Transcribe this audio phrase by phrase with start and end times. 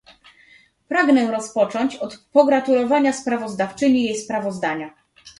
[0.87, 4.93] Pragnę rozpocząć od pogratulowania sprawozdawczyni jej sprawozdania